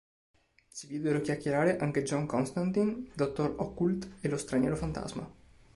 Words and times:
Si 0.71 0.87
videro 0.87 1.21
chiacchierare 1.21 1.77
anche 1.77 2.01
John 2.01 2.25
Constantine, 2.25 3.03
Dottor 3.13 3.53
Occult 3.59 4.13
e 4.21 4.29
lo 4.29 4.37
Straniero 4.37 4.75
Fantasma. 4.75 5.31